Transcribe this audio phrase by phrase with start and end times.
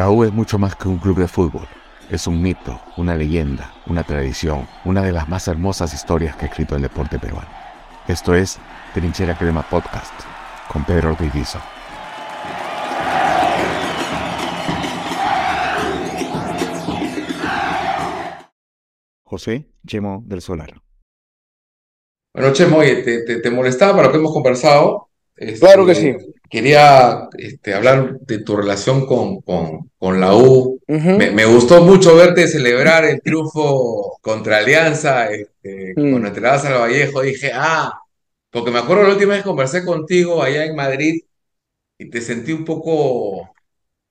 [0.00, 1.68] La U es mucho más que un club de fútbol.
[2.10, 6.48] Es un mito, una leyenda, una tradición, una de las más hermosas historias que ha
[6.48, 7.50] escrito el deporte peruano.
[8.08, 8.58] Esto es
[8.94, 10.14] Trinchera Crema Podcast
[10.72, 11.54] con Pedro Ortiz
[19.22, 20.80] José Chemo del Solar.
[22.32, 25.09] Bueno, Chemo, oye, te, te molestaba para lo que hemos conversado
[25.58, 26.16] claro que sí.
[26.48, 30.80] Quería este, hablar de tu relación con, con, la U.
[30.88, 36.10] me, gustó mucho verte celebrar el triunfo contra Alianza este, mm.
[36.10, 37.22] cuando entrabas al Vallejo.
[37.22, 38.00] Dije, ah,
[38.50, 41.22] porque me acuerdo la última vez que conversé contigo allá en Madrid
[41.98, 43.54] y te sentí un poco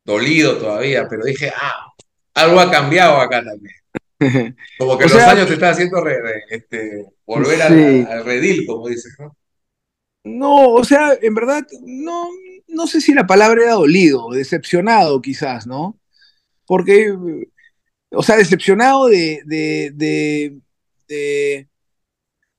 [0.05, 1.91] dolido todavía, pero dije, ah,
[2.35, 3.75] algo ha cambiado acá también.
[4.77, 6.03] Como que los años te están haciendo
[6.49, 9.35] este, volver al, al, redil, como dices, ¿no?
[10.37, 12.29] No, o sea, en verdad, no,
[12.67, 15.97] no sé si la palabra era dolido, decepcionado quizás, ¿no?
[16.65, 17.13] Porque,
[18.11, 20.55] o sea, decepcionado de, de,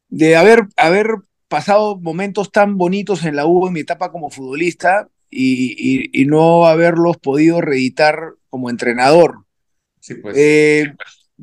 [0.09, 1.15] de, haber, haber
[1.49, 7.17] pasado momentos tan bonitos en la U en mi etapa como futbolista y, no haberlos
[7.19, 9.45] podido reeditar como entrenador.
[10.01, 10.37] Sí, pues.
[10.37, 10.95] Eh,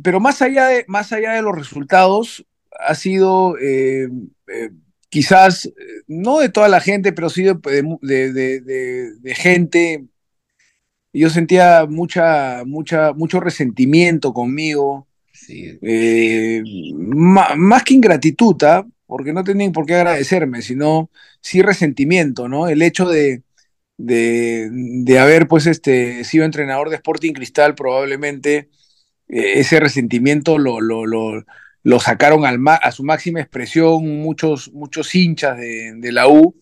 [0.01, 2.45] pero más allá, de, más allá de los resultados,
[2.79, 4.09] ha sido eh,
[4.47, 4.69] eh,
[5.17, 5.71] quizás, eh,
[6.05, 10.05] no de toda la gente, pero sí de, gente.
[11.11, 15.07] Yo sentía mucha, mucha, mucho resentimiento conmigo.
[15.49, 16.61] Eh,
[16.93, 18.85] más, que ingratitud, ¿ah?
[19.07, 21.09] porque no tenían por qué agradecerme, sino
[21.41, 22.67] sí resentimiento, ¿no?
[22.67, 23.41] El hecho de,
[23.97, 28.69] de, haber pues este, sido entrenador de Sporting Cristal, probablemente
[29.29, 31.43] eh, ese resentimiento lo, lo, lo
[32.01, 36.53] sacaron a su máxima expresión muchos, muchos hinchas de, la U,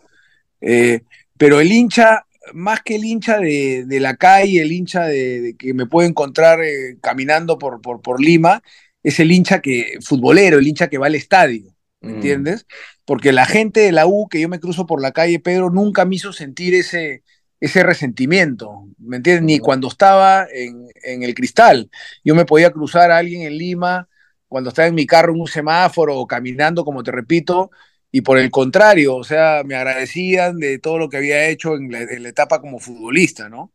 [0.61, 1.01] eh,
[1.35, 5.87] pero el hincha, más que el hincha de, la calle, el hincha de, que me
[5.87, 8.61] puedo encontrar eh, caminando por, por, por, Lima,
[9.01, 12.15] es el hincha que, futbolero, el hincha que va al estadio, ¿me mm.
[12.15, 12.67] entiendes?
[13.03, 16.05] Porque la gente de la U, que yo me cruzo por la calle, Pedro, nunca
[16.05, 17.23] me hizo sentir ese,
[17.59, 19.43] ese resentimiento, ¿me entiendes?
[19.43, 21.89] Ni cuando estaba en, en el cristal.
[22.23, 24.07] Yo me podía cruzar a alguien en Lima
[24.55, 27.71] cuando estaba en mi carro en un semáforo o caminando, como te repito,
[28.09, 31.91] y por el contrario, o sea, me agradecían de todo lo que había hecho en
[31.91, 33.73] la, etapa como futbolista, ¿no?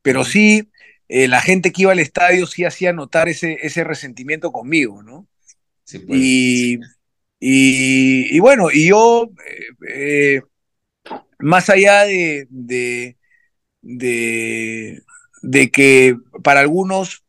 [0.00, 0.70] Pero sí,
[1.06, 5.28] eh, la gente que iba al estadio sí hacía notar ese, ese resentimiento conmigo, ¿no?
[5.84, 6.80] Sí, pues, y,
[7.38, 10.42] y, bueno, y yo, eh, eh,
[11.40, 13.18] más allá de, de,
[15.42, 17.22] de que para algunos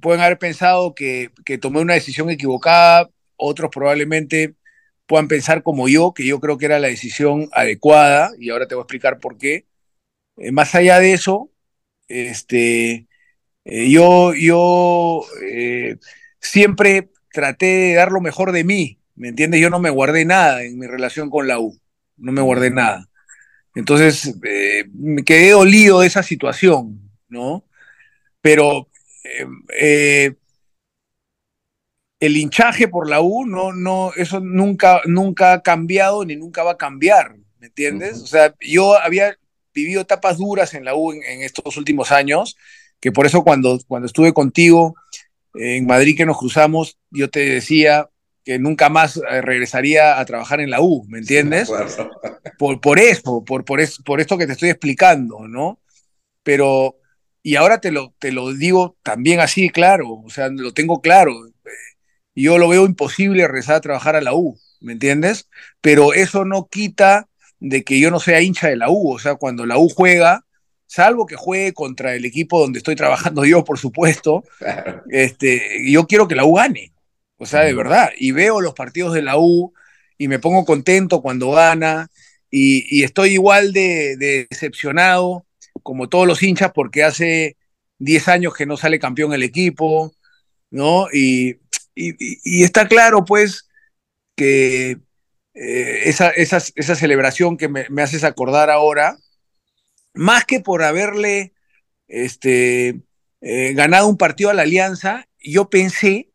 [0.00, 4.54] pueden haber pensado que, tomé una decisión equivocada, otros probablemente
[5.06, 8.74] puedan pensar como yo, que yo creo que era la decisión adecuada, y ahora te
[8.74, 9.66] voy a explicar por qué.
[10.38, 11.50] Eh, más allá de eso,
[12.08, 13.08] este,
[13.64, 15.96] eh, yo, yo eh,
[16.40, 19.60] siempre traté de dar lo mejor de mí, ¿me entiendes?
[19.60, 21.78] Yo no me guardé nada en mi relación con la U,
[22.16, 23.08] no me guardé nada.
[23.74, 24.36] Entonces,
[24.94, 27.64] me quedé dolido de esa situación, ¿no?
[28.40, 28.88] Pero
[29.24, 30.34] eh,
[32.20, 36.72] el hinchaje por la U, no, no, eso nunca, nunca ha cambiado ni nunca va
[36.72, 38.22] a cambiar, ¿me entiendes?
[38.22, 39.36] O sea, yo había
[39.74, 42.56] vivido etapas duras en la U en, estos últimos años,
[43.00, 44.94] que por eso cuando, cuando estuve contigo
[45.54, 48.08] en Madrid que nos cruzamos, yo te decía
[48.44, 51.70] que nunca más eh, regresaría a trabajar en la U, ¿me entiendes?
[52.58, 55.80] por, por eso, por, por, eso, por esto que te estoy explicando, ¿no?
[56.42, 56.96] Pero
[57.46, 61.34] y ahora te lo, te lo digo también así, claro, o sea, lo tengo claro.
[62.34, 65.50] Yo lo veo imposible regresar a trabajar a la U, ¿me entiendes?
[65.82, 67.28] Pero eso no quita
[67.60, 70.46] de que yo no sea hincha de la U, o sea, cuando la U juega,
[70.86, 74.42] salvo que juegue contra el equipo donde estoy trabajando yo, por supuesto,
[75.10, 76.94] este, yo quiero que la U gane,
[77.36, 79.74] o sea, de verdad, y veo los partidos de la U
[80.16, 82.08] y me pongo contento cuando gana
[82.50, 85.44] y, estoy igual de, de decepcionado
[85.84, 87.56] como todos los hinchas, porque hace
[87.98, 90.12] 10 años que no sale campeón el equipo,
[90.70, 91.06] ¿no?
[91.12, 91.60] Y,
[91.94, 93.68] está claro, pues,
[94.34, 94.98] que
[95.54, 99.18] eh, esa, esa, celebración que me, haces acordar ahora,
[100.14, 101.52] más que por haberle
[102.08, 103.00] este,
[103.40, 106.30] eh, ganado un partido a la Alianza, yo pensé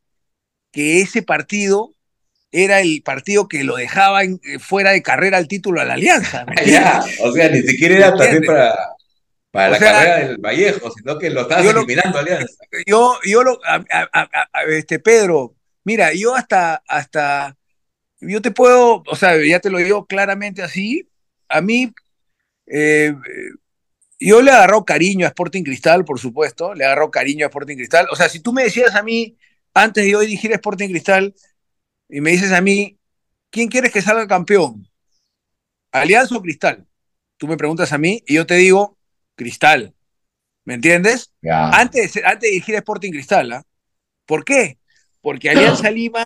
[0.71, 1.95] que ese partido
[2.51, 6.45] era el partido que lo dejaba eh, fuera de carrera al título a la Alianza.
[7.23, 8.75] o sea, ni siquiera era también para,
[9.51, 12.63] para la carrera del Vallejo, sino que lo estás eliminando Alianza.
[12.85, 13.59] Yo, yo lo,
[14.67, 17.57] este, Pedro, mira, yo hasta, hasta,
[18.19, 21.09] yo te puedo, o sea, ya te lo digo claramente así,
[21.47, 21.91] a mí,
[22.67, 23.13] eh,
[24.19, 28.07] yo le agarró cariño a Sporting Cristal, por supuesto, le agarró cariño a Sporting Cristal.
[28.11, 29.37] O sea, si tú me decías a mí,
[29.73, 31.33] antes de yo dirigir Sporting Cristal,
[32.09, 32.99] y me dices a mí,
[33.49, 34.87] ¿quién quieres que salga campeón?
[35.91, 36.85] ¿Alianza o Cristal?
[37.37, 38.98] Tú me preguntas a mí y yo te digo,
[39.39, 39.93] Cristal.
[40.65, 41.31] ¿Me entiendes?
[41.49, 43.63] Antes, antes de dirigir Sporting Cristal, ¿ah?
[44.25, 44.77] ¿Por qué?
[45.21, 46.25] Porque Alianza Lima,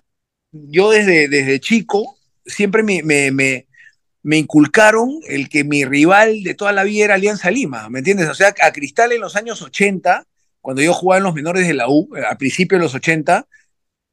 [0.52, 6.74] yo desde, desde chico, siempre me, me, me, inculcaron el que mi rival de toda
[6.74, 8.28] la vida era Alianza Lima, ¿me entiendes?
[8.28, 10.26] O sea, a Cristal en los años 80,
[10.60, 13.48] cuando yo jugaba en los menores de la U, a principios de los 80,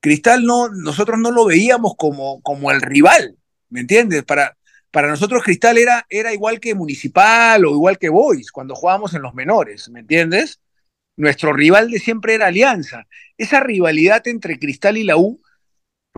[0.00, 3.36] Cristal no, nosotros no lo veíamos como, como el rival,
[3.70, 4.22] ¿me entiendes?
[4.24, 4.56] Para,
[4.90, 9.22] para nosotros Cristal era, era igual que Municipal o igual que Boys cuando jugábamos en
[9.22, 10.60] los menores, ¿me entiendes?
[11.16, 13.06] Nuestro rival de siempre era Alianza.
[13.36, 15.40] Esa rivalidad entre Cristal y la U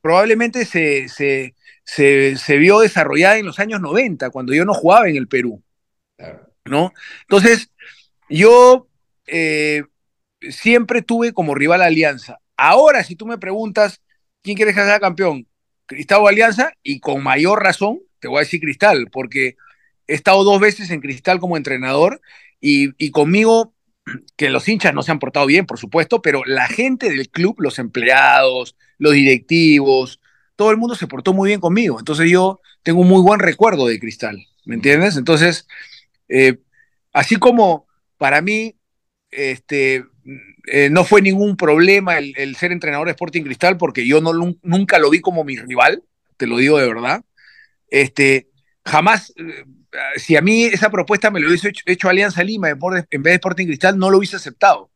[0.01, 1.55] probablemente se, se,
[1.85, 5.63] se, vio desarrollada en los años 90, cuando yo no jugaba en el Perú.
[6.65, 6.93] ¿no?
[7.23, 7.71] Entonces,
[8.29, 8.89] yo
[9.27, 9.85] eh,
[10.51, 12.39] siempre tuve como rival Alianza.
[12.57, 14.01] Ahora, si tú me preguntas
[14.43, 15.47] quién quiere que sea campeón,
[15.87, 19.57] Cristal o Alianza, y con mayor razón, te voy a decir Cristal, porque
[20.07, 22.23] he estado dos veces en Cristal como entrenador
[22.61, 23.75] y, conmigo,
[24.37, 27.57] que los hinchas no se han portado bien, por supuesto, pero la gente del club,
[27.59, 30.21] los empleados, los directivos,
[30.55, 31.99] todo el mundo se portó muy bien conmigo.
[31.99, 35.17] Entonces yo tengo un muy buen recuerdo de Cristal, ¿me entiendes?
[35.17, 35.67] Entonces,
[36.29, 36.59] eh,
[37.13, 38.77] así como para mí,
[39.33, 40.05] este,
[40.69, 44.33] eh, no fue ningún problema el, ser entrenador de Sporting Cristal porque yo no,
[44.63, 46.05] nunca lo vi como mi rival,
[46.37, 47.25] te lo digo de verdad.
[47.93, 48.49] Este,
[48.87, 49.65] jamás, eh,
[50.17, 53.67] si a mí esa propuesta me lo hubiese hecho, Alianza Lima en vez de Sporting
[53.67, 54.91] Cristal, no lo hubiese aceptado.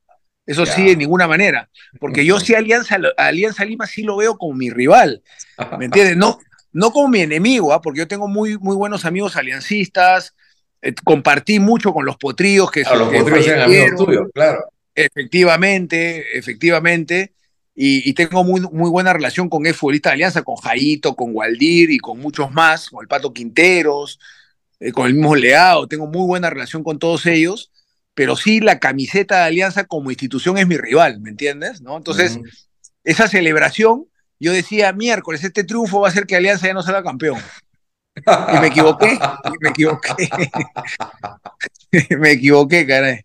[0.46, 1.68] Eso sí, de ninguna manera.
[2.00, 5.22] Porque yo sí Alianza, Alianza Lima sí lo veo como mi rival.
[5.78, 6.16] ¿Me entiendes?
[6.16, 6.38] No,
[6.72, 7.82] no como mi enemigo, ¿ah?
[7.82, 10.34] porque yo tengo muy, muy buenos amigos aliancistas.
[10.80, 14.64] Eh, compartí mucho con los potríos que, son los potríos amigos tuyos, claro.
[14.94, 17.34] Efectivamente, efectivamente
[17.78, 21.90] y, tengo muy, muy buena relación con el futbolista de Alianza, con Jaito, con Waldir
[21.90, 24.18] y con muchos más, con el Pato Quinteros,
[24.80, 27.70] eh, con el mismo Leao, tengo muy buena relación con todos ellos,
[28.14, 31.82] pero sí la camiseta de Alianza como institución es mi rival, ¿me entiendes?
[31.82, 31.98] ¿No?
[31.98, 32.38] Entonces,
[33.04, 34.06] esa celebración,
[34.40, 37.38] yo decía, miércoles, este triunfo va a hacer que Alianza ya no salga campeón.
[38.16, 40.14] Y me equivoqué, y me equivoqué.
[42.18, 43.20] me equivoqué, caray.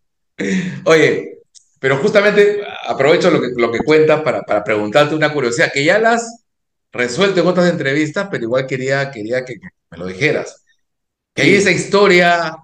[0.84, 1.41] Oye,
[1.82, 5.98] pero justamente aprovecho lo que, lo que cuentas para, para preguntarte una curiosidad, que ya
[5.98, 6.46] la has
[6.92, 9.56] resuelto en otras entrevistas, pero igual quería, quería que,
[9.90, 10.64] me lo dijeras.
[11.34, 12.56] Que hay esa historia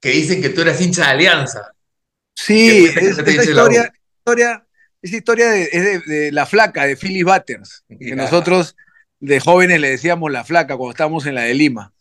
[0.00, 1.72] que dicen que tú eras hincha de Alianza.
[2.34, 4.66] Sí, esa historia, historia,
[5.00, 8.74] esa historia es de, La Flaca, de Philly Butters, que nosotros
[9.20, 11.92] de jóvenes le decíamos La Flaca cuando estábamos en la de Lima.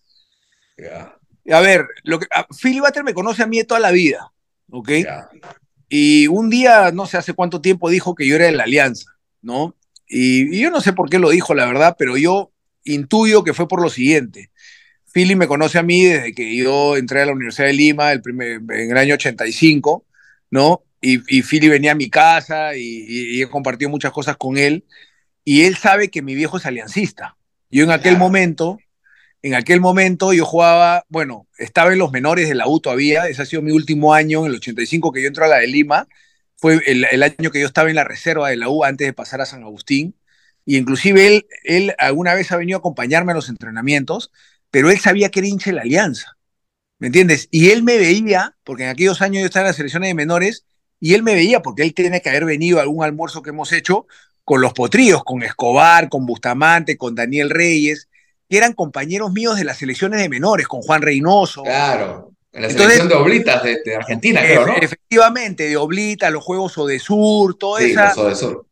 [1.52, 2.26] A ver, lo que,
[2.60, 4.32] Philly Butters me conoce a mí toda la vida,
[4.72, 4.90] ¿ok?
[5.94, 9.12] Y un día, no sé hace cuánto tiempo, dijo que yo era de la Alianza,
[9.42, 9.76] ¿no?
[10.08, 12.54] Y, yo no sé por qué lo dijo, la verdad, pero yo
[12.86, 14.52] intuyo que fue por lo siguiente.
[15.14, 18.22] Philly me conoce a mí desde que yo entré a la Universidad de Lima el
[18.22, 20.06] primer, en el año 85,
[20.50, 20.86] ¿no?
[21.02, 24.86] Y, y Philly venía a mi casa y, he compartido muchas cosas con él.
[25.44, 27.36] Y él sabe que mi viejo es aliancista.
[27.70, 28.80] Yo en aquel momento
[29.42, 33.42] en aquel momento yo jugaba, bueno, estaba en los menores de la U todavía, ese
[33.42, 36.07] ha sido mi último año, en el 85 que yo entré a la de Lima,
[36.57, 39.42] fue el, año que yo estaba en la reserva de la U antes de pasar
[39.42, 40.16] a San Agustín,
[40.64, 44.31] y inclusive él, alguna vez ha venido a acompañarme a los entrenamientos,
[44.69, 46.38] pero él sabía que era hincha la Alianza,
[47.00, 47.48] ¿me entiendes?
[47.50, 50.66] Y él me veía, porque en aquellos años yo estaba en las selecciones de menores,
[51.00, 53.71] y él me veía porque él tiene que haber venido a algún almuerzo que hemos
[53.71, 54.06] hecho
[54.44, 58.07] con los potríos, con Escobar, con Bustamante, con Daniel Reyes,
[58.52, 61.64] que eran compañeros míos de las selecciones de menores, con Juan Reynoso.
[61.64, 64.76] Claro, en la selección de Oblitas de, Argentina, creo, ¿no?
[64.76, 68.14] Efectivamente, de Oblitas, los Juegos Odesur, toda sí, esa,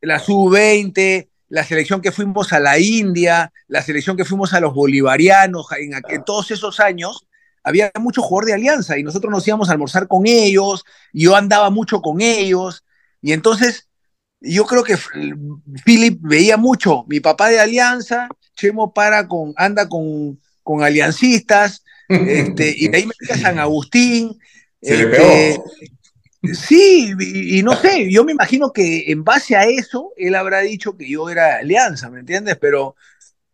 [0.02, 4.74] la Sub-20, la selección que fuimos a la India, la selección que fuimos a los
[4.74, 7.26] bolivarianos, en, todos esos años,
[7.64, 10.84] había mucho jugador de alianza y nosotros nos íbamos a almorzar con ellos,
[11.14, 12.84] y yo andaba mucho con ellos,
[13.22, 13.88] y entonces
[14.42, 14.98] yo creo que
[15.86, 18.28] Philip veía mucho, mi papá de alianza,
[18.60, 23.60] Chemo para con, anda con, con aliancistas, este, y de ahí me fui a San
[23.60, 24.38] Agustín.
[24.82, 25.26] Se le pegó.
[25.26, 30.60] Este, sí, y, no sé, yo me imagino que en base a eso, él habrá
[30.62, 32.58] dicho que yo era alianza, ¿me entiendes?
[32.58, 32.96] Pero,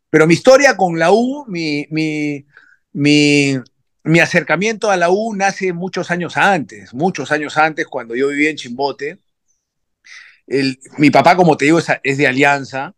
[0.10, 2.46] pero mi historia con la U, mi, mi,
[2.94, 3.60] mi,
[4.04, 8.50] mi acercamiento a la U nace muchos años antes, muchos años antes, cuando yo vivía
[8.50, 9.20] en Chimbote.
[10.48, 12.94] El, mi papá, como te digo, es de Alianza.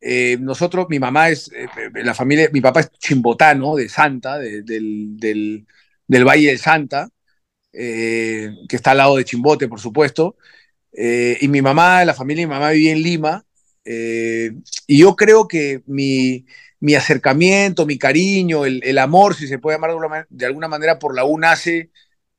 [0.00, 4.38] Eh, nosotros, mi mamá es, eh, eh, la familia, mi papá es chimbotano de Santa,
[4.38, 4.64] del,
[5.18, 7.10] del, Valle de Santa,
[7.72, 10.36] que está al lado de Chimbote, por supuesto.
[10.92, 13.44] y mi mamá, la familia de mi mamá vivía en Lima.
[13.84, 16.46] y yo creo que mi,
[16.80, 21.24] mi acercamiento, mi cariño, el, amor, si se puede llamar de, alguna manera, por la
[21.24, 21.90] U nace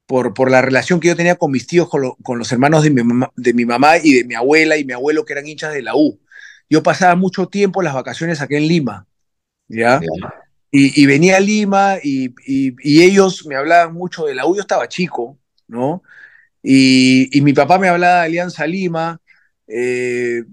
[0.05, 3.03] por, por la relación que yo tenía con mis tíos, con, los hermanos de mi,
[3.03, 5.83] mamá, de mi mamá y de mi abuela y mi abuelo, que eran hinchas de
[5.83, 6.19] la U.
[6.69, 9.07] Yo pasaba mucho tiempo las vacaciones aquí en Lima,
[9.67, 9.99] ¿ya?
[10.71, 12.33] Y, venía a Lima y,
[13.03, 16.03] ellos me hablaban mucho de la U, yo estaba chico, ¿no?
[16.61, 19.19] Y, mi papá me hablaba de Alianza Lima,
[19.67, 20.43] eh,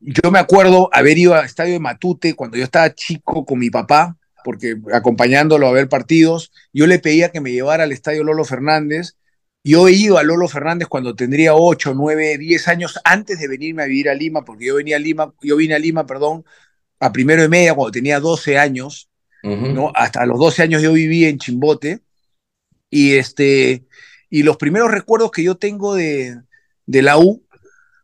[0.00, 3.70] yo me acuerdo haber ido al estadio de Matute cuando yo estaba chico con mi
[3.70, 8.44] papá, porque acompañándolo a ver partidos, yo le pedía que me llevara al estadio Lolo
[8.44, 9.16] Fernández.
[9.64, 13.84] Yo he ido a Lolo Fernández cuando tendría 8, 9, 10 años antes de venirme
[13.84, 16.44] a vivir a Lima, porque yo venía a Lima, yo vine a Lima, perdón,
[16.98, 19.08] a primero de media cuando tenía 12 años,
[19.42, 19.92] ¿no?
[19.94, 22.00] Hasta los 12 años yo viví en Chimbote.
[22.90, 23.84] Y este
[24.30, 26.40] y los primeros recuerdos que yo tengo de,
[26.86, 27.44] de la U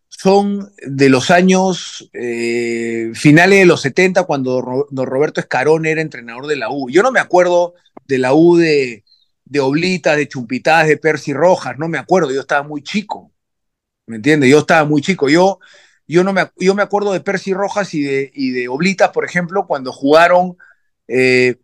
[0.08, 6.46] son de los años eh, finales de los 70, cuando don Roberto Escarón era entrenador
[6.46, 6.90] de la U.
[6.90, 7.74] Yo no me acuerdo
[8.06, 9.04] de la U de,
[9.48, 13.32] de Oblitas, de Chumpitadas, de Percy Rojas, no me acuerdo, yo estaba muy chico,
[14.06, 14.50] ¿me entiendes?
[14.50, 15.28] Yo estaba muy chico.
[15.28, 15.60] Yo,
[16.06, 19.24] yo, no me, yo me acuerdo de Percy Rojas y de, y de Oblitas, por
[19.24, 20.56] ejemplo, cuando jugaron
[21.06, 21.56] eh,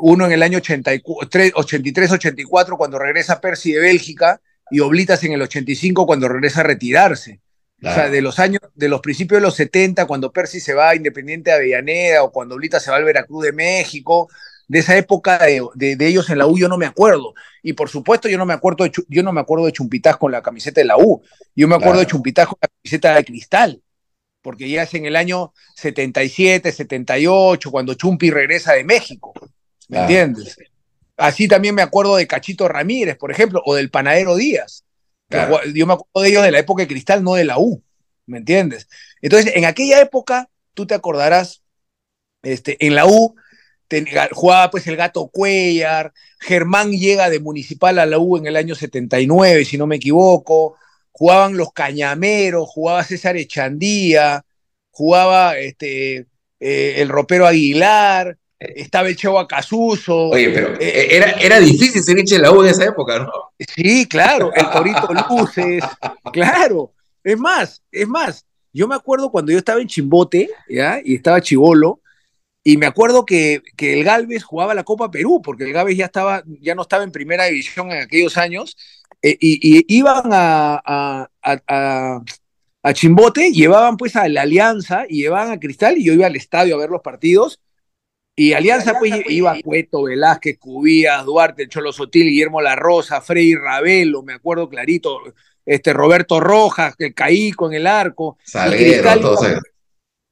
[0.00, 6.06] uno en el año 83-84, cuando regresa Percy de Bélgica, y Oblitas en el 85,
[6.06, 7.40] cuando regresa a retirarse.
[7.84, 10.90] O sea, de los años, de los principios de los 70, cuando Percy se va
[10.90, 14.28] a Independiente de Avellaneda o cuando Olita se va al Veracruz de México,
[14.68, 17.34] de esa época de, ellos en la U yo no me acuerdo.
[17.62, 20.32] Y por supuesto yo no me acuerdo de, yo no me acuerdo de Chumpitaz con
[20.32, 21.22] la camiseta de la U.
[21.54, 23.82] Yo me acuerdo de Chumpitaz con la camiseta de cristal,
[24.40, 29.32] porque ya es en el año 77, 78, cuando Chumpi regresa de México.
[29.88, 30.56] ¿Me entiendes?
[31.16, 34.84] Así también me acuerdo de Cachito Ramírez, por ejemplo, o del Panadero Díaz.
[35.74, 37.82] Yo me acuerdo de ellos de la época de Cristal, no de la U,
[38.26, 38.88] ¿me entiendes?
[39.20, 41.62] Entonces, en aquella época, tú te acordarás,
[42.42, 43.34] este, en la U
[44.32, 48.74] jugaba pues el gato Cuellar, Germán llega de Municipal a la U en el año
[48.74, 50.76] 79, si no me equivoco,
[51.10, 54.44] jugaban los Cañameros, jugaba César Echandía,
[54.90, 56.26] jugaba este,
[56.60, 60.30] eh, el Ropero Aguilar, estaba el Chavo Acasuso.
[60.30, 63.32] Oye, pero eh, era, era difícil ser hincha de la U en esa época, ¿no?
[63.58, 65.84] Sí, claro, el Torito Luces,
[66.32, 66.92] claro.
[67.24, 71.00] Es más, es más, yo me acuerdo cuando yo estaba en Chimbote, ¿ya?
[71.04, 72.00] Y estaba chivolo,
[72.64, 76.06] y me acuerdo que, que, el Galvez jugaba la Copa Perú, porque el Galvez ya,
[76.06, 78.76] estaba, ya no estaba en primera división en aquellos años,
[79.22, 82.22] eh, y, iban a, a, a,
[82.82, 86.36] a, Chimbote, llevaban pues a la Alianza y llevaban a Cristal, y yo iba al
[86.36, 87.60] estadio a ver los partidos,
[88.34, 93.54] y Alianza, pues, pues iba Cueto, Velázquez, Cubías, Duarte, Cholo Sotil, Guillermo La Rosa, Frei
[93.54, 95.20] Ravelo, me acuerdo clarito,
[95.66, 98.38] este Roberto Rojas, el Caíco en el arco.
[98.78, 98.94] y,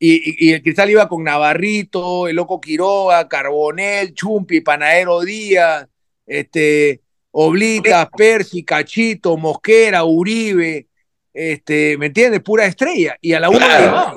[0.00, 5.87] y, el Cristal iba con Navarrito, el Loco Quiroga, Carbonel, Chumpi, Panadero Díaz,
[6.26, 7.02] este,
[7.33, 10.88] Oblitas, Percy, Cachito, Mosquera, Uribe,
[11.35, 12.40] este, ¿me entiendes?
[12.40, 13.16] Pura estrella.
[13.21, 14.16] Y a la uno iba.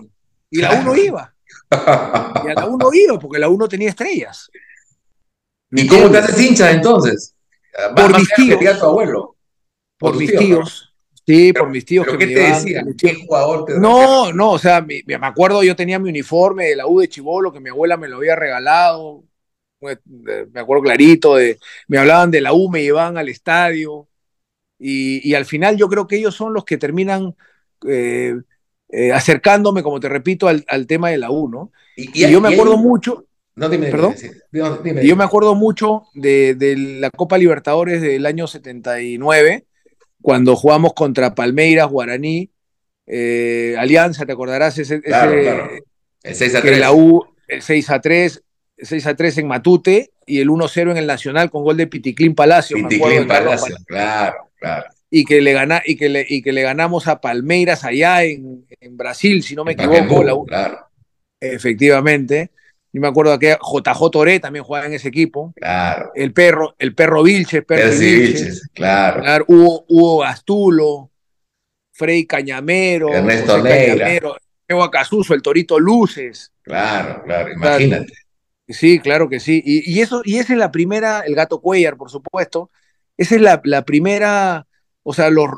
[0.49, 1.33] Y la uno iba.
[2.45, 4.49] Y a la 1 iba, porque la 1 tenía estrellas.
[5.71, 7.35] ¿Y cómo te haces hincha entonces?
[7.95, 8.81] Por mis tíos.
[8.81, 9.35] abuelo.
[9.97, 10.92] Por, mis tíos.
[11.25, 12.05] Sí, por mis tíos.
[12.05, 12.93] ¿Pero qué te decían?
[12.97, 16.87] ¿Qué jugador te No, no, o sea, me, acuerdo, yo tenía mi uniforme de la
[16.87, 19.23] U de Chivolo, que mi abuela me lo había regalado.
[19.79, 24.07] Me acuerdo clarito, de, me hablaban de la U, me llevaban al estadio.
[24.79, 27.35] Y, al final yo creo que ellos son los que terminan
[27.87, 28.35] eh,
[28.89, 31.71] eh, acercándome, como te repito, al, tema de la U, ¿no?
[31.95, 33.25] Y, yo me acuerdo mucho.
[33.55, 34.15] No, dime, ¿Perdón?
[35.03, 39.65] Yo me acuerdo mucho de, la Copa Libertadores del año 79,
[40.23, 42.49] cuando jugamos contra Palmeiras, Guaraní,
[43.05, 44.79] eh, Alianza, ¿te acordarás?
[44.79, 45.01] Ese,
[46.23, 46.79] El 6 a 3.
[46.79, 48.43] La U, el 6 a 3,
[48.77, 52.33] 6 a 3 en Matute y el 1-0 en el Nacional con gol de Piticlín
[52.33, 52.77] Palacio.
[52.77, 57.07] Piticlín Palacio, claro, claro y que le, gana, y que le, y que le ganamos
[57.07, 60.43] a Palmeiras allá en, Brasil, si no me equivoco.
[60.43, 60.87] claro.
[61.39, 62.49] Efectivamente.
[62.93, 65.51] Yo me acuerdo que JJ Toré también jugaba en ese equipo.
[65.55, 66.11] Claro.
[66.13, 69.21] El perro, el perro Vilches, perro Vilches, claro.
[69.21, 69.45] claro.
[69.47, 71.11] Hugo, Hugo Gastulo,
[71.91, 74.37] Frey Cañamero, Ernesto Negra.
[74.67, 76.51] Evo Acasuso, el Torito Luces.
[76.61, 78.13] Claro, claro, imagínate.
[78.67, 79.61] Sí, claro que sí.
[79.65, 82.69] Y, y, eso, y esa es la primera, el gato Cuellar, por supuesto.
[83.17, 84.67] Esa es la, la primera
[85.05, 85.49] o sea, los,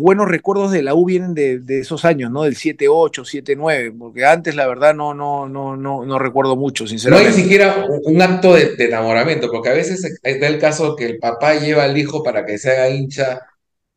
[0.00, 2.42] buenos recuerdos de la U vienen de, esos años, ¿no?
[2.42, 7.30] Del 7-8, 7-9, porque antes la verdad no, no, no, no, no recuerdo mucho, sinceramente.
[7.30, 11.06] No hay ni siquiera un, acto de, enamoramiento, porque a veces da el caso que
[11.06, 13.40] el papá lleva al hijo para que se haga hincha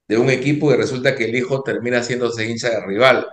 [0.07, 3.27] de un equipo y resulta que el hijo termina haciéndose hincha de rival.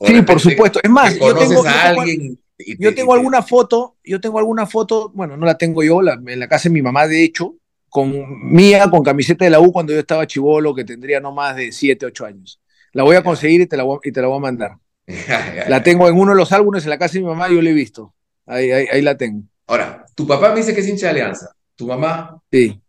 [0.00, 0.78] sí, por supuesto.
[0.82, 2.38] Es más, yo tengo, a alguien
[2.78, 6.48] yo tengo alguna foto, yo tengo alguna foto, bueno, no la tengo yo, en la
[6.48, 7.56] casa de mi mamá, de hecho,
[7.90, 11.56] con mía, con camiseta de la U cuando yo estaba chivolo, que tendría no más
[11.56, 12.60] de 7, 8 años.
[12.92, 14.76] La voy a conseguir y te la voy, y te la voy a mandar.
[15.68, 17.70] la tengo en uno de los álbumes en la casa de mi mamá, yo la
[17.70, 18.14] he visto.
[18.46, 19.42] Ahí, ahí, la tengo.
[19.66, 21.54] Ahora, tu papá me dice que es hincha de Alianza.
[21.76, 22.40] ¿Tu mamá?
[22.50, 22.80] Sí.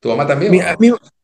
[0.00, 0.52] ¿Tu mamá también?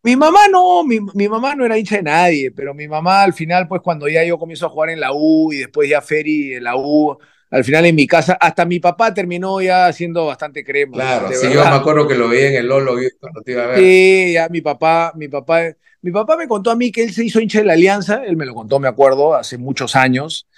[0.04, 3.32] Mi, mamá no, mi, mi, mamá no era hincha de nadie, pero mi mamá al
[3.32, 6.54] final, pues cuando ya yo comienzo a jugar en la U y después ya Ferry
[6.54, 7.16] en la U,
[7.52, 10.94] al final en mi casa, hasta mi papá terminó ya siendo bastante crema.
[10.94, 13.66] Claro, sí, yo me acuerdo que lo vi en el Lolo cuando te iba a
[13.66, 13.78] ver.
[13.78, 15.64] Sí, ya mi papá, mi papá,
[16.00, 18.38] mi papá me contó a mí que él se hizo hincha de la Alianza, él
[18.38, 20.48] me lo contó, me acuerdo, hace muchos años,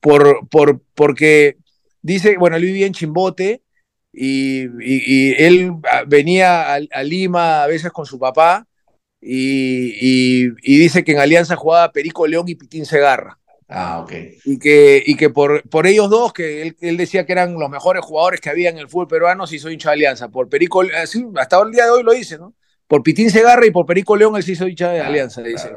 [0.00, 1.58] por, por, porque
[2.00, 3.60] dice, bueno, él vivía en Chimbote
[4.10, 5.72] y, y, él
[6.06, 8.66] venía a, Lima a veces con su papá
[9.20, 13.37] y, y, dice que en Alianza jugaba Perico León y Pitín Segarra.
[13.68, 14.12] Ah, ok.
[14.46, 18.02] Y que, y que por, por ellos dos, que él, decía que eran los mejores
[18.02, 20.30] jugadores que había en el fútbol peruano, se hizo hincha de Alianza.
[20.30, 22.54] Por Perico, así, hasta el día de hoy lo dice, ¿no?
[22.86, 25.70] Por Pitín Segarra y por Perico León él se hizo hincha de Alianza, dice.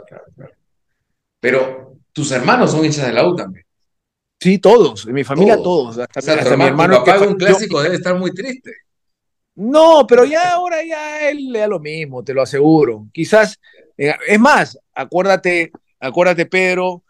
[1.42, 3.66] Pero tus hermanos son hinchas de la U también.
[4.40, 5.98] Sí, todos, en mi familia todos.
[5.98, 8.72] Hasta, mi hermano que un clásico debe estar muy triste.
[9.56, 13.08] No, pero ya ahora ya él le da lo mismo, te lo aseguro.
[13.14, 13.60] Quizás,
[13.98, 17.04] eh, es más, acuérdate, acuérdate, Pedro,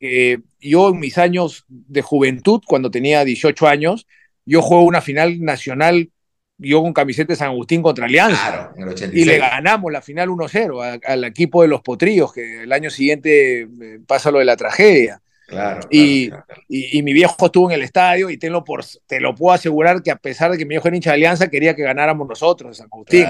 [0.00, 4.06] yo en mis años de juventud, cuando tenía 18 años,
[4.48, 6.10] yo juego una final nacional,
[6.56, 8.72] yo con camiseta de San Agustín contra Alianza.
[9.12, 13.62] Y le ganamos la final 1-0 al equipo de los Potrillos, que el año siguiente
[13.62, 15.20] eh, pasa lo de la tragedia.
[15.46, 16.30] Claro, y,
[16.68, 20.02] y, mi viejo estuvo en el estadio y te lo, por, te lo puedo asegurar
[20.02, 22.76] que a pesar de que mi viejo era hincha de Alianza, quería que ganáramos nosotros
[22.76, 23.26] San Agustín.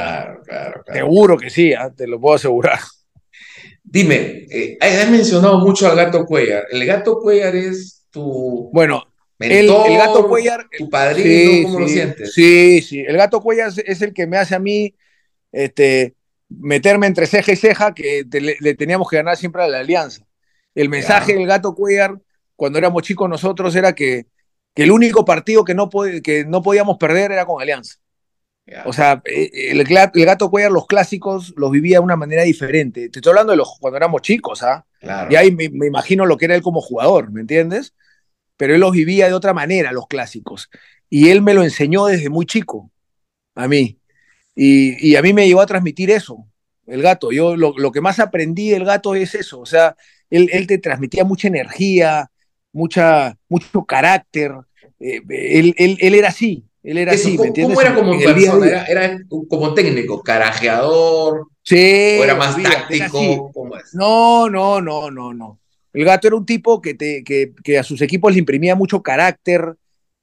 [0.92, 1.92] Seguro que sí, ¿ah?
[1.96, 2.80] te lo puedo asegurar.
[3.90, 6.64] Dime, eh, has mencionado mucho al gato Cuellar.
[6.70, 9.04] ¿El gato Cuellar es tu bueno,
[9.38, 11.68] el, gato Cuellar, tu padrino?
[11.68, 12.34] ¿Cómo lo sientes?
[12.34, 13.00] Sí, sí.
[13.00, 14.94] El gato Cuellar es el que me hace a mí
[15.52, 16.14] este,
[16.50, 20.26] meterme entre ceja y ceja que le, teníamos que ganar siempre a la alianza.
[20.74, 22.20] El mensaje del gato Cuellar,
[22.56, 24.26] cuando éramos chicos nosotros, era que,
[24.74, 25.88] que el único partido que no,
[26.22, 27.96] que no podíamos perder era con Alianza.
[28.84, 33.08] O sea, eh, el, gato Cuellar, los clásicos, los vivía de una manera diferente.
[33.08, 34.84] Te estoy hablando de los cuando éramos chicos, ¿ah?
[35.30, 37.94] Y ahí me, imagino lo que era él como jugador, ¿me entiendes?
[38.56, 40.68] Pero él los vivía de otra manera, los clásicos.
[41.08, 42.90] Y él me lo enseñó desde muy chico,
[43.54, 43.98] a mí.
[44.54, 46.46] Y, a mí me llevó a transmitir eso,
[46.86, 47.30] el gato.
[47.30, 49.60] Yo lo, que más aprendí del gato es eso.
[49.60, 49.96] O sea,
[50.30, 52.30] él, él te transmitía mucha energía,
[52.72, 54.52] mucha, mucho carácter.
[54.98, 57.76] Eh, él, él, él era así, él era así, ¿me entiendes?
[57.76, 58.84] ¿Cómo era como persona?
[58.84, 61.48] Era, como técnico, carajeador.
[61.62, 62.18] Sí.
[62.20, 63.52] ¿O era más táctico?
[63.94, 65.60] No, no, no, no, no.
[65.92, 69.02] El gato era un tipo que, te, que, que, a sus equipos le imprimía mucho
[69.02, 69.74] carácter.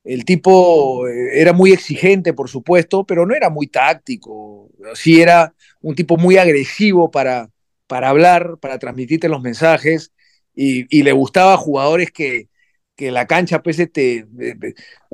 [0.04, 4.70] El tipo eh, era muy exigente, por supuesto, pero no era muy táctico.
[4.94, 7.50] Sí era un tipo muy agresivo para,
[7.88, 10.12] para hablar, para transmitirte los mensajes.
[10.56, 12.48] Y, y le gustaba a jugadores que,
[12.96, 14.26] que la cancha, pues, este,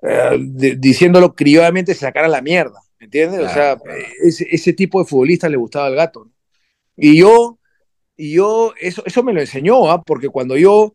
[0.02, 0.38] eh,
[0.78, 3.42] diciéndolo criolladamente, se sacara la mierda, ¿me entiendes?
[3.42, 3.78] o sea,
[4.24, 6.30] ese, tipo de futbolista le gustaba al gato.
[6.96, 7.60] Y yo,
[8.16, 10.04] y yo, eso, eso me lo enseñó, ¿ah?
[10.04, 10.94] porque cuando yo,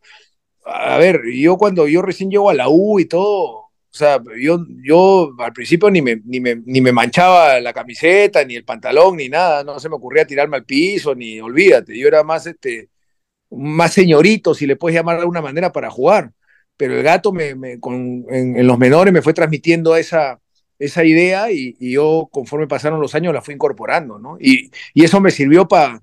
[0.64, 4.64] a ver, yo cuando yo recién llego a la U y todo, o sea, yo,
[4.85, 9.16] yo al principio ni me, ni, me, ni me manchaba la camiseta, ni el pantalón,
[9.16, 12.90] ni nada, no se me ocurría tirarme al piso, ni olvídate, yo era más, este,
[13.51, 16.33] más señorito, si le puedes llamar de alguna manera, para jugar
[16.76, 20.40] pero el gato me, en, los menores me fue transmitiendo esa,
[20.78, 24.36] esa idea y, yo conforme pasaron los años la fui incorporando, ¿no?
[24.40, 26.02] Y, eso me sirvió para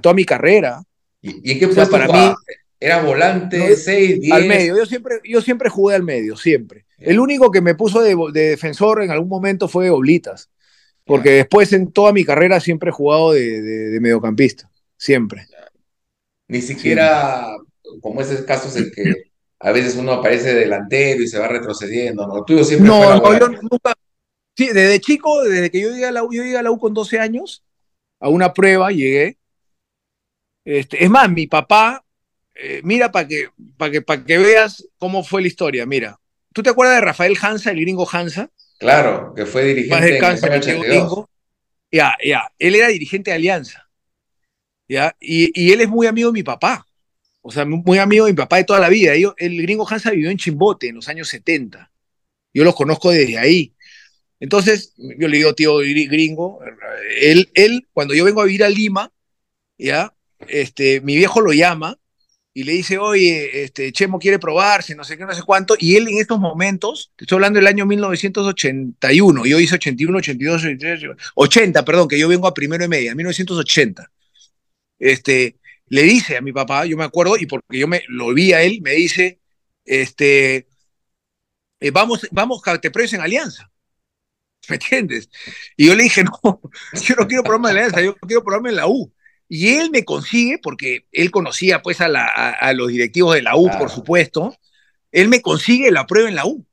[0.00, 0.82] toda mi carrera.
[1.20, 2.34] ¿Y, en qué puesto para mí?
[2.80, 4.32] ¿Era volante, 6, 10?
[4.32, 6.86] Al medio, yo siempre, yo siempre jugué al medio, siempre.
[6.98, 10.50] El único que me puso de, defensor en algún momento fue Oblitas,
[11.04, 15.46] porque después en toda mi carrera siempre he jugado de, mediocampista, siempre.
[16.46, 17.48] Ni siquiera,
[18.00, 19.02] como ese caso es el que
[19.60, 22.44] a veces uno aparece delantero y se va retrocediendo, ¿no?
[22.44, 23.94] Tuyo siempre no, no, yo nunca.
[24.56, 26.78] Sí, desde chico, desde que yo llegué a la U, yo llegué a la U
[26.78, 27.64] con 12 años,
[28.20, 29.38] a una prueba llegué.
[30.64, 32.04] Este, es más, mi papá,
[32.54, 36.18] eh, mira para que, para que, para que veas cómo fue la historia, mira.
[36.52, 38.50] ¿Tú te acuerdas de Rafael Hansa, el gringo Hansa?
[38.78, 41.14] Claro, que fue dirigente de
[41.92, 43.88] Ya, ya, él era dirigente de Alianza.
[44.88, 45.14] ¿ya?
[45.20, 46.86] Y, él es muy amigo de mi papá,
[47.48, 49.14] o sea, muy amigo de mi papá de toda la vida.
[49.14, 51.90] el gringo Hansa vivió en Chimbote en los años 70.
[52.52, 53.74] Yo los conozco desde ahí.
[54.38, 56.60] Entonces, yo le digo, tío gringo,
[57.18, 59.10] él, él, cuando yo vengo a vivir a Lima,
[59.78, 60.14] ¿ya?
[60.46, 61.98] Este, mi viejo lo llama
[62.52, 65.96] y le dice, oye, este, Chemo quiere probarse, no sé qué, no sé cuánto, y
[65.96, 71.16] él en estos momentos, te estoy hablando del año 1981, yo hice 81, 82, 83,
[71.34, 74.10] 80, perdón, que yo vengo a primero y media, 1980.
[74.98, 75.57] Este,
[75.90, 78.62] le dice a mi papá, yo me acuerdo, y porque yo me, lo vi a
[78.62, 79.40] él, me dice,
[79.84, 80.68] este,
[81.80, 83.70] eh, vamos, vamos, te preso en alianza.
[84.68, 85.30] ¿Me entiendes?
[85.76, 86.60] Y yo le dije, no,
[86.92, 89.12] yo no quiero probarme en alianza, yo quiero probarme en la U.
[89.48, 93.56] Y él me consigue, porque él conocía pues a, la, a, los directivos de la
[93.56, 94.54] U, por supuesto,
[95.10, 96.66] él me consigue la prueba en la U.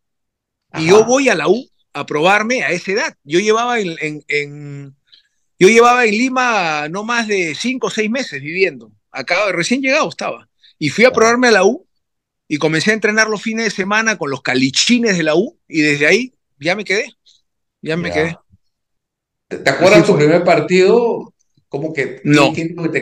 [0.77, 3.15] Y yo voy a la U a probarme a esa edad.
[3.23, 3.95] Yo llevaba en,
[4.27, 4.95] en,
[5.57, 8.91] yo llevaba en Lima no más de cinco o seis meses viviendo.
[9.15, 10.49] Acá recién llegado estaba.
[10.77, 11.87] Y fui a probarme a la U
[12.47, 15.81] y comencé a entrenar los fines de semana con los calichines de la U y
[15.81, 17.13] desde ahí ya me quedé.
[17.81, 18.37] Ya me quedé.
[19.47, 21.33] ¿Te, acuerdas tu primer partido?
[21.69, 22.51] ¿Cómo que, no.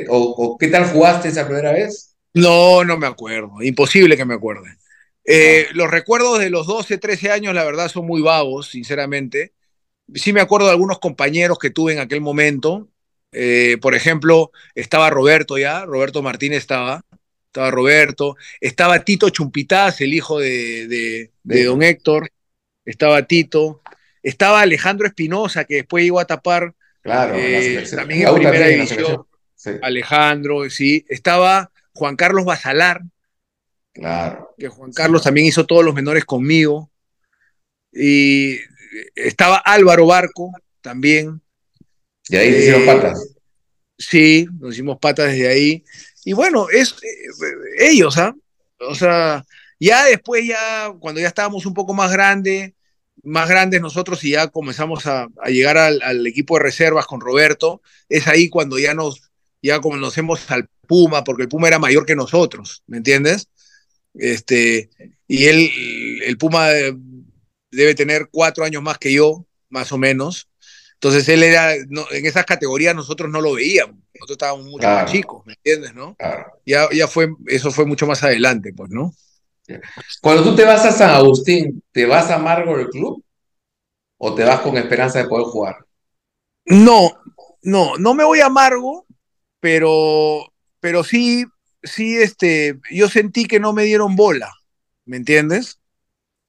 [0.09, 2.15] o, qué tal jugaste esa primera vez?
[2.33, 3.61] No, no me acuerdo.
[3.61, 4.77] Imposible que me acuerde.
[5.25, 9.53] Eh, los recuerdos de los 12, 13 años, la verdad, son muy vagos, sinceramente.
[10.13, 12.89] Sí me acuerdo de algunos compañeros que tuve en aquel momento.
[13.33, 17.03] Eh, por ejemplo, estaba Roberto ya, Roberto Martínez estaba,
[17.47, 22.31] estaba Roberto, estaba Tito Chumpitaz, el hijo de, de don Héctor,
[22.85, 23.81] estaba Tito,
[24.21, 29.27] estaba Alejandro Espinosa, que después llegó a tapar Claro, eh, también en primera división.
[29.81, 31.05] Alejandro, sí.
[31.09, 33.01] Estaba Juan Carlos Basalar.
[33.93, 34.55] Claro.
[34.57, 36.89] Que Juan Carlos también hizo todos los menores conmigo.
[37.91, 38.57] Y
[39.15, 41.41] estaba Álvaro Barco también.
[42.29, 43.35] De ahí hicieron eh, patas.
[43.97, 45.83] Sí, nos hicimos patas desde ahí.
[46.25, 48.35] Y bueno, es eh, ellos, ¿ah?
[48.79, 49.45] O sea,
[49.79, 52.73] ya después, ya cuando ya estábamos un poco más grandes,
[53.23, 58.27] más grandes nosotros y ya comenzamos a, llegar al, equipo de reservas con Roberto, es
[58.27, 59.31] ahí cuando ya nos,
[59.61, 63.47] ya conocemos al Puma, porque el Puma era mayor que nosotros, ¿me entiendes?
[64.13, 64.89] Este,
[65.27, 65.69] y él,
[66.25, 66.69] el Puma
[67.71, 70.49] debe tener cuatro años más que yo, más o menos.
[71.03, 75.45] Entonces él era, en esas categorías nosotros no lo veíamos, nosotros estábamos mucho más chicos,
[75.45, 75.93] ¿me entiendes?
[75.93, 76.15] ¿no?
[76.65, 79.13] Ya, ya fue, eso fue mucho más adelante, pues, ¿no?
[80.21, 83.21] Cuando tú te vas a San Agustín, ¿te vas a amargo el club?
[84.17, 85.75] ¿O te vas con esperanza de poder jugar?
[86.67, 87.11] No,
[87.63, 89.05] no, no me voy a amargo,
[89.59, 91.43] pero, pero sí,
[91.83, 94.53] sí, este, yo sentí que no me dieron bola,
[95.03, 95.81] ¿me entiendes?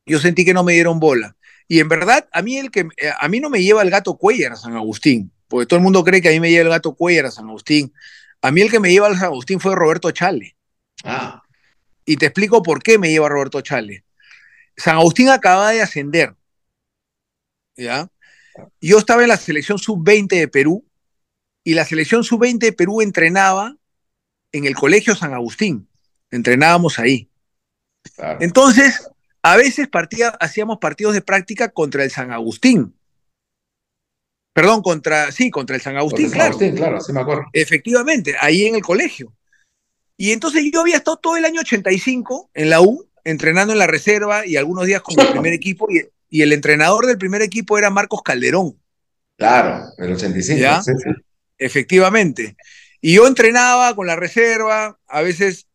[0.06, 1.34] Yo sentí que no me dieron bola.
[1.66, 4.16] Y en verdad, a mí, el que, eh, a mí no me lleva el gato
[4.16, 6.70] Cuellar a San Agustín, porque todo el mundo cree que a mí me lleva el
[6.70, 7.92] gato Cuellar a San Agustín.
[8.42, 10.56] A mí el que me lleva al San Agustín fue Roberto Chale.
[11.04, 11.42] Ah.
[12.04, 14.04] Y te explico por qué me lleva Roberto Chale.
[14.76, 16.34] San Agustín acaba de ascender.
[17.76, 18.08] ¿Ya?
[18.80, 20.84] Yo estaba en la selección sub-20 de Perú
[21.64, 23.76] y la selección sub-20 de Perú entrenaba
[24.52, 25.88] en el Colegio San Agustín.
[26.30, 27.28] Entrenábamos ahí.
[28.40, 29.08] Entonces,
[29.44, 29.88] a veces
[30.40, 32.94] hacíamos partidos de práctica contra el San Agustín.
[34.54, 36.50] Perdón, contra, sí, contra el San Agustín, claro.
[36.50, 37.42] Agustín, claro, sí me acuerdo.
[37.52, 39.34] Efectivamente, ahí en el colegio.
[40.16, 43.86] Y entonces yo había estado todo el año 85 en la U, entrenando en la
[43.86, 47.90] reserva y algunos días con el primer equipo, y, el entrenador del primer equipo era
[47.90, 48.80] Marcos Calderón.
[49.36, 50.58] Claro, el 85.
[50.58, 50.80] ¿Ya?
[51.58, 52.56] Efectivamente.
[53.02, 55.66] Y yo entrenaba con la reserva, a veces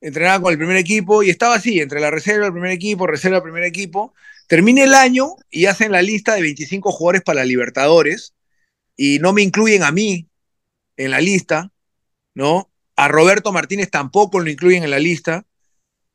[0.00, 3.38] entrenaba con el primer equipo, y estaba así, entre la reserva, el primer equipo, reserva,
[3.38, 4.14] el primer equipo.
[4.46, 8.34] Termina el año y hacen la lista de 25 jugadores para Libertadores,
[8.96, 10.28] y no me incluyen a mí
[10.96, 11.70] en la lista,
[12.34, 12.70] ¿no?
[12.96, 15.44] A Roberto Martínez tampoco lo incluyen en la lista.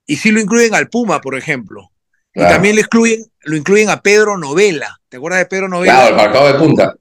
[0.06, 1.91] Y sí lo incluyen al Puma, por ejemplo.
[2.34, 5.00] Y también lo incluyen, lo incluyen a Pedro Novela.
[5.08, 5.93] ¿Te acuerdas de Pedro Novela?
[5.93, 6.96] Claro, el marcado de punta.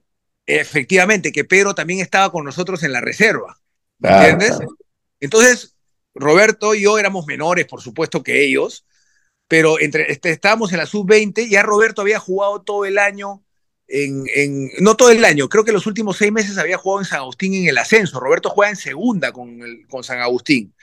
[0.45, 3.59] Efectivamente, que Pedro también estaba con nosotros en la reserva.
[3.99, 4.59] ¿Me entiendes?
[5.19, 5.72] Entonces,
[6.15, 8.85] Roberto y yo éramos menores, por supuesto, que ellos,
[9.47, 13.43] pero entre, este, estábamos en la sub-20, ya Roberto había jugado todo el año
[13.87, 17.19] en, no todo el año, creo que los últimos seis meses había jugado en San
[17.19, 18.19] Agustín en el ascenso.
[18.19, 20.73] Roberto juega en segunda con, el, con San Agustín.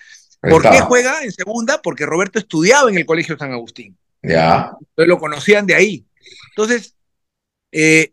[0.40, 1.82] ¿Por qué juega en segunda?
[1.82, 3.96] Porque Roberto estudiaba en el Colegio San Agustín.
[4.22, 4.72] Ya.
[4.78, 6.06] Entonces lo conocían de ahí.
[6.50, 6.94] Entonces,
[7.72, 8.12] eh,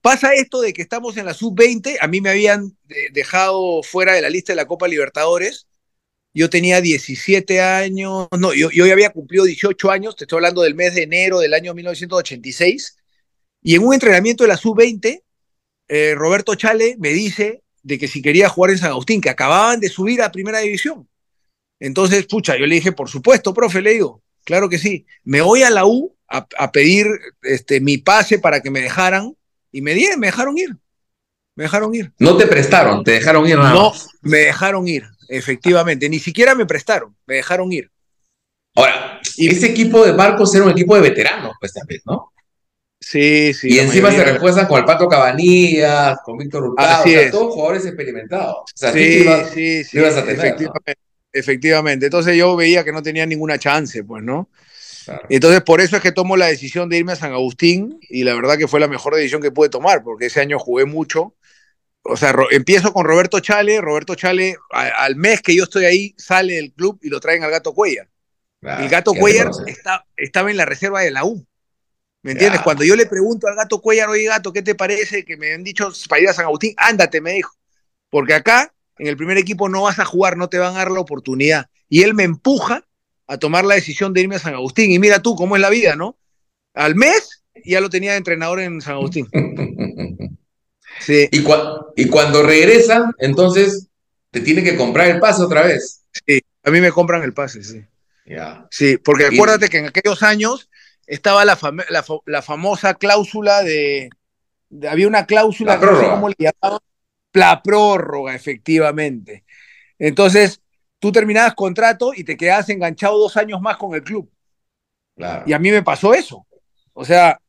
[0.00, 1.98] pasa esto de que estamos en la sub-20.
[2.00, 2.76] A mí me habían
[3.12, 5.66] dejado fuera de la lista de la Copa Libertadores.
[6.36, 10.60] Yo tenía 17 años, no, yo, yo ya había cumplido 18 años, te estoy hablando
[10.60, 12.98] del mes de enero del año 1986
[13.62, 15.22] y en un entrenamiento de la sub-20,
[15.88, 19.80] eh, Roberto Chale me dice, de que si quería jugar en San Agustín, que acababan
[19.80, 21.08] de subir a primera división.
[21.80, 25.06] Entonces, pucha, yo le dije, por supuesto, profe, le digo, claro que sí.
[25.24, 27.06] Me voy a la U a, pedir
[27.40, 29.34] este, mi pase para que me dejaran
[29.72, 30.76] y me, di, me dejaron ir.
[31.54, 32.12] Me dejaron ir.
[32.18, 33.56] No te prestaron, te dejaron ir.
[33.56, 36.08] no, me dejaron ir, efectivamente.
[36.08, 37.90] Ni siquiera me prestaron, me dejaron ir.
[38.74, 42.32] Ahora, y, ese equipo de Marcos era un equipo de veteranos, pues también, ¿no?
[43.00, 43.74] Sí, sí.
[43.74, 48.56] Y encima se refuerzan con el Pato Cabanillas, con Víctor Hurtado, todos jugadores experimentados.
[48.56, 50.94] O sea, sí, sí, sí, efectivamente,
[51.32, 52.06] efectivamente.
[52.06, 54.50] Entonces yo veía que no tenía ninguna chance, pues, ¿no?
[55.28, 58.34] Entonces, por eso es que tomo la decisión de irme a San Agustín y la
[58.34, 61.35] verdad que fue la mejor decisión que pude tomar, porque ese año jugué mucho.
[62.08, 63.80] O sea, empiezo con Roberto Chale.
[63.80, 67.50] Roberto Chale, al mes que yo estoy ahí, sale del club y lo traen al
[67.50, 68.08] Gato Cuellar.
[68.62, 69.50] el Gato Cuellar
[70.16, 71.46] estaba en la reserva de la U.
[72.22, 72.60] ¿Me entiendes?
[72.62, 75.24] Cuando yo le pregunto al Gato Cuellar, oye Gato, ¿qué te parece?
[75.24, 77.52] Que me han dicho para ir a San Agustín, ándate, me dijo.
[78.10, 80.90] Porque acá, en el primer equipo, no vas a jugar, no te van a dar
[80.90, 81.66] la oportunidad.
[81.88, 82.84] Y él me empuja
[83.26, 84.90] a tomar la decisión de irme a San Agustín.
[84.90, 86.18] Y mira tú cómo es la vida, ¿no?
[86.74, 89.28] Al mes ya lo tenía de entrenador en San Agustín.
[91.00, 91.28] Sí.
[91.30, 91.44] Y,
[91.96, 93.88] y cuando regresa, entonces
[94.30, 96.04] te tiene que comprar el pase otra vez.
[96.26, 97.84] Sí, a mí me compran el pase, sí.
[98.70, 100.68] Sí, porque acuérdate que en aquellos años
[101.06, 101.58] estaba la,
[102.26, 104.10] la, famosa cláusula de,
[104.88, 105.74] Había una cláusula.
[105.74, 106.10] La prórroga.
[106.14, 106.80] cómo le llamaban.
[107.32, 109.44] La prórroga, efectivamente.
[109.98, 110.60] Entonces,
[110.98, 114.30] tú terminabas contrato y te quedabas enganchado dos años más con el club.
[115.46, 116.46] Y a mí me pasó eso.
[116.92, 117.40] O sea,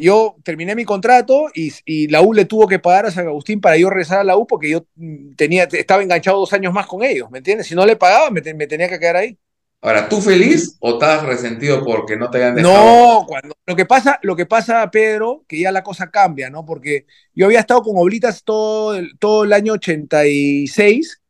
[0.00, 3.76] yo terminé mi contrato y, la U le tuvo que pagar a San Agustín para
[3.76, 7.02] yo regresar a la U porque yo mm, tenía, estaba enganchado dos años más con
[7.02, 7.66] ellos, ¿me entiendes?
[7.66, 9.38] Si no le pagaba, me, tenía que quedar ahí.
[9.80, 12.74] Ahora, ¿tú feliz o estás resentido porque no te hayan dejado?
[12.74, 16.64] No, cuando, lo que pasa, lo que pasa, Pedro, que ya la cosa cambia, ¿no?
[16.64, 17.04] Porque
[17.34, 21.20] yo había estado con Oblitas todo el, todo el año 86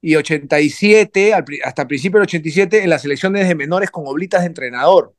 [0.00, 1.32] y 87,
[1.64, 5.14] hasta el principio del 87, en las selecciones de menores con oblitas de entrenador.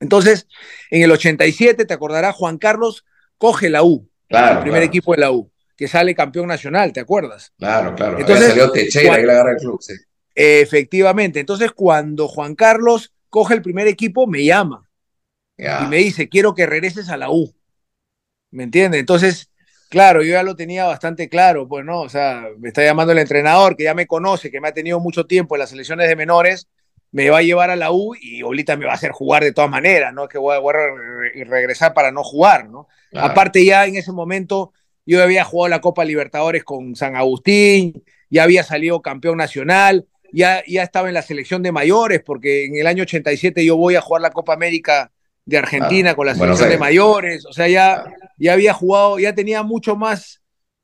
[0.00, 0.46] Entonces,
[0.90, 3.04] en el 87, te acordarás, Juan Carlos
[3.38, 7.52] coge la U, el primer equipo de la U, que sale campeón nacional, ¿te acuerdas?
[7.58, 8.18] Claro, claro.
[8.18, 9.94] Entonces, salió Techeira y la agarra el club, sí.
[10.34, 11.40] Efectivamente.
[11.40, 14.88] Entonces, cuando Juan Carlos coge el primer equipo, me llama
[15.56, 17.54] y me dice, quiero que regreses a la U.
[18.50, 19.00] ¿Me entiendes?
[19.00, 19.50] Entonces,
[19.90, 23.18] Claro, yo ya lo tenía bastante claro, pues no, o sea, me está llamando el
[23.18, 26.14] entrenador que ya me conoce, que me ha tenido mucho tiempo en las selecciones de
[26.14, 26.68] menores,
[27.12, 29.52] me va a llevar a la U y Olita me va a hacer jugar de
[29.52, 30.28] todas maneras, ¿no?
[30.28, 32.88] Que voy a, regresar para no jugar, ¿no?
[33.14, 34.72] Aparte ya en ese momento
[35.04, 40.62] yo había jugado la Copa Libertadores con San Agustín, ya había salido campeón nacional, ya,
[40.66, 44.00] ya estaba en la selección de mayores, porque en el año 87 yo voy a
[44.00, 45.10] jugar la Copa América
[45.44, 48.04] de Argentina con la selección de mayores, o sea, ya,
[48.38, 50.39] ya había jugado, ya tenía mucho más,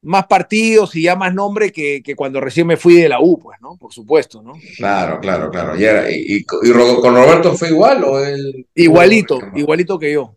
[0.07, 3.39] más partidos y ya más nombre que, que, cuando recién me fui de la U,
[3.39, 3.77] pues, ¿no?
[3.77, 4.55] Por supuesto, ¿no?
[4.77, 5.77] Claro, claro, claro.
[5.77, 8.67] ¿Y, y, con Roberto fue igual o él?
[8.75, 10.37] Igualito, igualito que yo.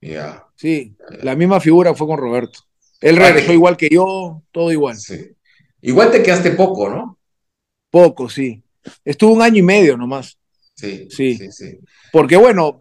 [0.00, 0.46] Ya.
[0.54, 2.60] Sí, la misma figura fue con Roberto.
[3.00, 4.96] Él regresó igual que yo, todo igual.
[4.96, 5.30] Sí.
[5.80, 7.18] Igual te quedaste poco, ¿no?
[7.90, 8.62] Poco, sí.
[9.04, 10.36] Estuvo un año y medio nomás.
[10.74, 11.50] Sí, sí, sí.
[11.50, 11.78] sí.
[12.12, 12.78] Porque bueno,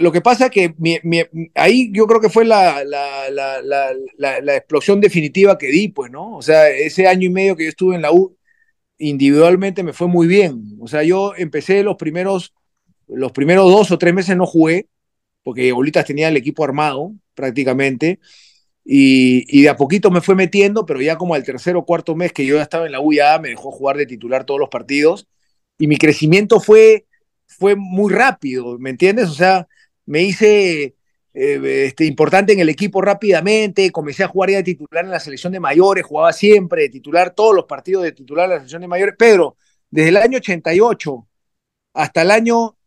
[0.00, 0.74] lo que pasa que
[1.54, 6.36] ahí yo creo que fue la, la, explosión definitiva que di, pues, ¿no?
[6.36, 8.36] O sea, ese año y medio que yo estuve en la U,
[8.98, 10.76] individualmente me fue muy bien.
[10.80, 12.52] O sea, yo empecé los primeros,
[13.06, 14.88] los primeros dos o tres meses no jugué,
[15.42, 18.20] porque Bolitas tenía el equipo armado prácticamente,
[18.84, 22.14] y, y, de a poquito me fue metiendo, pero ya como al tercer o cuarto
[22.14, 24.60] mes que yo ya estaba en la U, ya me dejó jugar de titular todos
[24.60, 25.28] los partidos,
[25.78, 27.06] y mi crecimiento fue,
[27.46, 29.28] fue muy rápido, ¿me entiendes?
[29.28, 29.68] O sea,
[30.08, 30.96] me hice
[31.34, 35.20] eh, este, importante en el equipo rápidamente, comencé a jugar ya de titular en la
[35.20, 38.80] selección de mayores, jugaba siempre de titular todos los partidos de titular en la selección
[38.80, 39.14] de mayores.
[39.18, 39.56] Pedro,
[39.90, 41.28] desde el año 88
[41.92, 42.78] hasta el año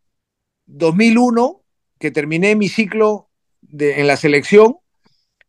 [0.66, 1.62] 2001,
[2.00, 3.28] que terminé mi ciclo
[3.60, 4.78] de, en la selección,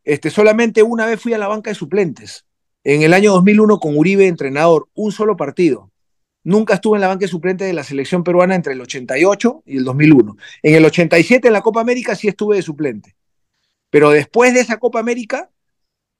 [0.03, 2.45] este, solamente una vez fui a la banca de suplentes.
[2.83, 5.91] En el año 2001 con Uribe entrenador, un solo partido.
[6.43, 9.85] Nunca estuve en la banca suplente de la selección peruana entre el 88 y el
[9.85, 10.37] 2001.
[10.61, 13.15] En el 87 en la Copa América sí estuve de suplente.
[13.89, 15.49] Pero después de esa Copa América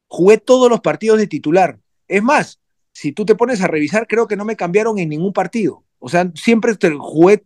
[0.07, 1.79] jugué todos los partidos de titular.
[2.07, 2.59] Es más,
[2.93, 5.83] si tú te pones a revisar, creo que no me cambiaron en ningún partido.
[5.99, 7.43] O sea, siempre jugué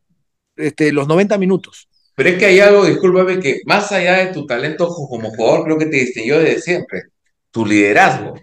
[0.56, 1.88] este, los 90 minutos.
[2.16, 5.78] Pero es que hay algo, discúlpame, que más allá de tu talento como jugador, creo
[5.78, 7.04] que te distinguió desde siempre.
[7.52, 8.34] Tu liderazgo.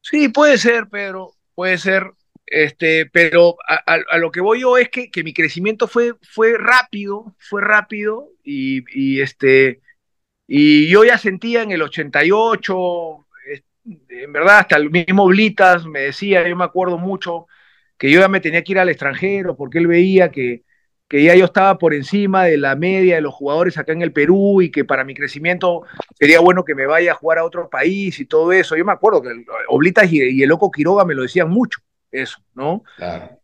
[0.00, 2.10] Sí, puede ser, Pedro, puede ser.
[2.50, 7.62] Este, pero a, lo que voy yo es que, mi crecimiento fue, fue rápido, fue
[7.62, 9.80] rápido y, este,
[10.48, 13.26] y yo ya sentía en el 88,
[14.08, 17.46] en verdad, hasta el mismo Blitas me decía, yo me acuerdo mucho,
[17.96, 20.64] que yo ya me tenía que ir al extranjero porque él veía que,
[21.10, 24.12] que ya yo estaba por encima de la media de los jugadores acá en el
[24.12, 25.82] Perú y que para mi crecimiento
[26.18, 28.76] sería bueno que me vaya a jugar a otro país y todo eso.
[28.76, 32.82] Yo me acuerdo que Oblitas y, el loco Quiroga me lo decían mucho, eso, ¿no?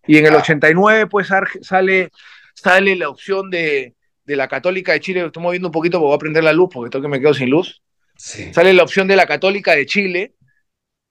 [0.07, 1.29] Y en el 89 pues
[1.63, 2.11] sale,
[2.55, 6.17] sale la opción de, de la Católica de Chile, estoy moviendo un poquito porque voy
[6.17, 7.83] a prender la luz porque tengo que me quedo sin luz.
[8.17, 10.35] Sale la opción de la Católica de Chile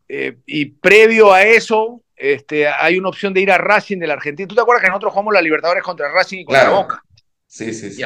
[0.07, 4.13] eh, y previo a eso este, hay una opción de ir a Racing de la
[4.13, 4.47] Argentina.
[4.47, 7.03] ¿Tú te acuerdas que nosotros jugamos la Libertadores contra Racing y contra Boca?
[7.47, 8.03] Sí, sí, sí.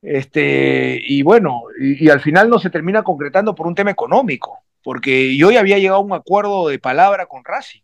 [0.00, 5.36] Este, y bueno, y, al final no se termina concretando por un tema económico, porque
[5.36, 7.82] yo ya había llegado a un acuerdo de palabra con Racing,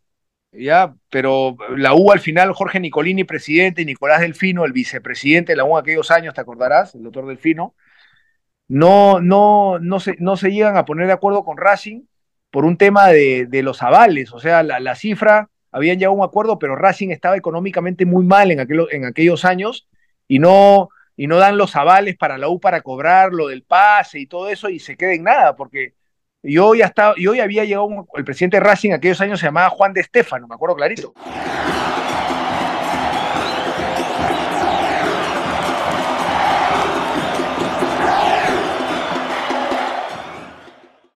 [0.52, 5.56] ya, pero la U al final, Jorge Nicolini, presidente, y Nicolás Delfino, el vicepresidente de
[5.56, 7.74] la U aquellos años, te acordarás, el doctor Delfino,
[8.68, 12.02] no, no, no, se, no se llegan a poner de acuerdo con Racing
[12.50, 16.58] por un tema de, los avales, o sea, la, cifra, habían llegado a un acuerdo,
[16.58, 19.88] pero Racing estaba económicamente muy mal en, en aquellos años
[20.26, 24.20] y no, y no dan los avales para la U para cobrar lo del pase
[24.20, 25.94] y todo eso y se queda en nada, porque
[26.42, 29.70] yo ya, estaba, yo ya había llegado, el presidente de Racing aquellos años se llamaba
[29.70, 31.14] Juan de Estefano, me acuerdo clarito.